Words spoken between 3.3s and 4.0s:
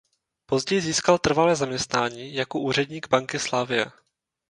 Slavie.